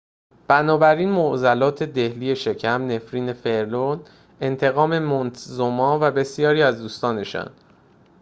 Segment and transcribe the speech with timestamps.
[0.47, 4.03] بنابراین معضلات دهلی شکم نفرین فرعون
[4.41, 7.51] انتقام مونتزوما و بسیاری از دوستانشان